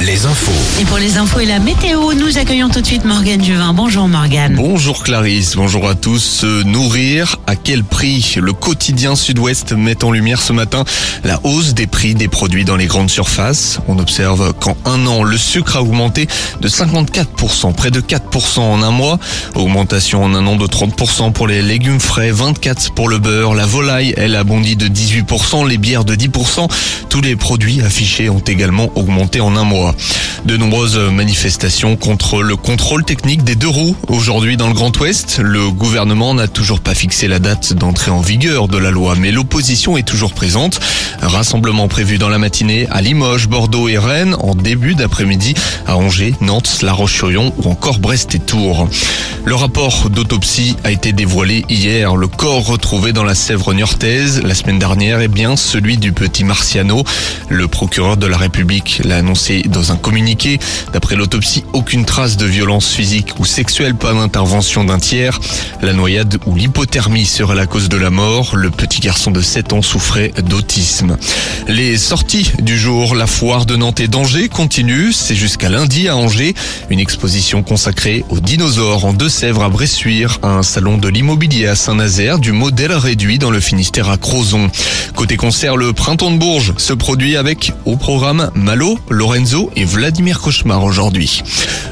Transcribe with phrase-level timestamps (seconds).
[0.00, 0.52] Les infos.
[0.80, 3.72] Et pour les infos et la météo, nous accueillons tout de suite Morgane Juvin.
[3.72, 4.54] Bonjour Morgane.
[4.54, 6.20] Bonjour Clarisse, bonjour à tous.
[6.20, 10.84] Se nourrir, à quel prix Le quotidien Sud-Ouest met en lumière ce matin
[11.24, 13.80] la hausse des prix des produits dans les grandes surfaces?
[13.88, 16.28] On observe qu'en un an, le sucre a augmenté
[16.60, 19.18] de 54%, près de 4% en un mois.
[19.56, 23.54] Augmentation en un an de 30% pour les légumes frais, 24% pour le beurre.
[23.54, 26.68] La volaille, elle, a bondi de 18%, les bières de 10%.
[27.08, 29.94] Tous les produits affichés ont également augmenté en un mois.
[30.44, 35.40] De nombreuses manifestations contre le contrôle technique des deux roues aujourd'hui dans le Grand Ouest.
[35.42, 39.30] Le gouvernement n'a toujours pas fixé la date d'entrée en vigueur de la loi, mais
[39.30, 40.80] l'opposition est toujours présente.
[41.22, 45.54] Un rassemblement prévu dans la matinée à Limoges, Bordeaux et Rennes, en début d'après-midi
[45.86, 48.88] à Angers, Nantes, La Roche-sur-Yon ou encore Brest et Tours.
[49.44, 52.16] Le rapport d'autopsie a été dévoilé hier.
[52.16, 56.44] Le corps retrouvé dans la Sèvre niortaise la semaine dernière est bien celui du petit
[56.44, 57.04] Marciano.
[57.48, 60.58] Le procureur de la République l'a annoncé dans un communiqué.
[60.92, 65.38] D'après l'autopsie, aucune trace de violence physique ou sexuelle, pas d'intervention d'un tiers.
[65.80, 68.56] La noyade ou l'hypothermie serait la cause de la mort.
[68.56, 71.16] Le petit garçon de 7 ans souffrait d'autisme.
[71.68, 75.12] Les sorties du jour, la foire de Nantes et d'Angers continue.
[75.12, 76.54] C'est jusqu'à lundi à Angers.
[76.90, 82.40] Une exposition consacrée aux dinosaures en Deux-Sèvres à Bressuire, un salon de l'immobilier à Saint-Nazaire,
[82.40, 84.68] du modèle réduit dans le Finistère à Crozon.
[85.14, 88.98] Côté concert, le printemps de Bourges se produit avec au programme Malo,
[89.28, 91.42] Lorenzo et Vladimir Cauchemar aujourd'hui.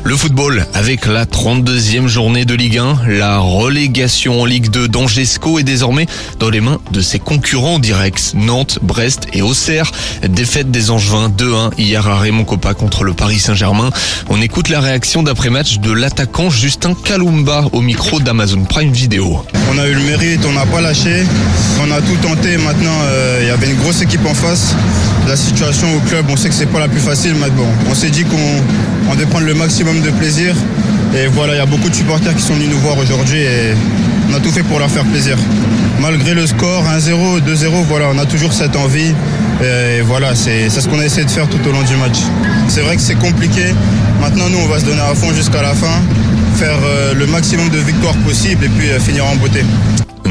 [0.05, 5.59] Le football avec la 32e journée de Ligue 1, la relégation en Ligue 2 d'Angesco
[5.59, 6.07] est désormais
[6.39, 9.92] dans les mains de ses concurrents directs Nantes, Brest et Auxerre.
[10.27, 13.91] Défaite des Angevins 2-1 hier à Raymond Coppa contre le Paris Saint-Germain.
[14.31, 19.45] On écoute la réaction d'après-match de l'attaquant Justin Kalumba au micro d'Amazon Prime Video.
[19.75, 21.25] On a eu le mérite, on n'a pas lâché,
[21.83, 22.57] on a tout tenté.
[22.57, 24.74] Maintenant, euh, avait une grosse équipe en face.
[25.26, 27.94] La situation au club, on sait que c'est pas la plus facile, mais bon, on
[27.94, 28.36] s'est dit qu'on
[29.10, 30.54] on devait prendre le maximum de plaisir.
[31.14, 33.74] Et voilà, il y a beaucoup de supporters qui sont venus nous voir aujourd'hui et
[34.30, 35.39] on a tout fait pour leur faire plaisir.
[36.00, 39.14] Malgré le score 1-0, 2-0, voilà, on a toujours cette envie.
[39.62, 42.18] Et voilà, c'est c'est ce qu'on a essayé de faire tout au long du match.
[42.68, 43.74] C'est vrai que c'est compliqué.
[44.20, 46.02] Maintenant, nous, on va se donner à fond jusqu'à la fin,
[46.56, 49.64] faire euh, le maximum de victoires possible et puis euh, finir en beauté.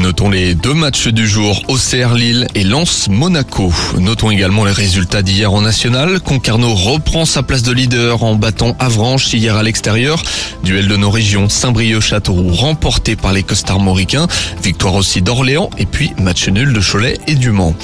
[0.06, 3.72] Notons les deux matchs du jour, Auxerre Lille et Lens Monaco.
[3.98, 6.20] Notons également les résultats d'hier en national.
[6.20, 10.22] Concarneau reprend sa place de leader en battant Avranches hier à l'extérieur.
[10.62, 14.28] Duel de nos régions, Saint-Brieuc-Châteauroux remporté par les Costarmoricains.
[14.62, 17.74] Victoire aussi d'Orléans et puis match nul de Cholet et du Mans.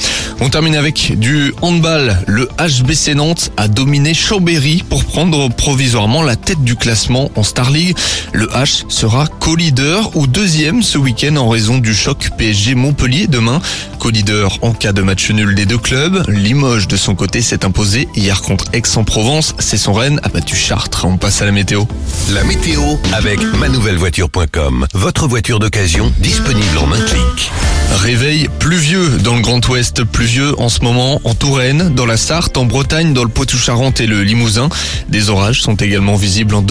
[0.41, 2.22] On termine avec du handball.
[2.28, 7.72] Le HBC Nantes a dominé Chambéry pour prendre provisoirement la tête du classement en Star
[7.72, 7.97] League.
[8.32, 13.61] Le H sera co-leader ou deuxième ce week-end en raison du choc PSG Montpellier demain.
[13.99, 16.25] Co-leader en cas de match nul des deux clubs.
[16.28, 19.55] Limoges de son côté s'est imposé hier contre Aix-en-Provence.
[19.59, 21.06] C'est son Rennes a battu Chartres.
[21.06, 21.84] On passe à la météo.
[22.31, 24.87] La météo avec manouvellevoiture.com.
[24.93, 27.50] Votre voiture d'occasion disponible en un clic.
[27.95, 32.56] Réveil pluvieux dans le Grand Ouest, pluvieux en ce moment en Touraine, dans la Sarthe,
[32.56, 34.69] en Bretagne, dans le Poitou-Charentes et le Limousin.
[35.09, 36.61] Des orages sont également visibles en